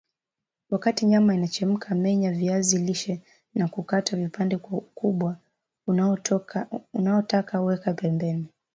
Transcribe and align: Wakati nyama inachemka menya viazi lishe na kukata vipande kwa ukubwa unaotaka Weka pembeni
Wakati 0.69 1.05
nyama 1.05 1.35
inachemka 1.35 1.95
menya 1.95 2.31
viazi 2.31 2.77
lishe 2.77 3.21
na 3.53 3.67
kukata 3.67 4.17
vipande 4.17 4.57
kwa 4.57 4.77
ukubwa 4.77 5.37
unaotaka 6.93 7.61
Weka 7.61 7.93
pembeni 7.93 8.47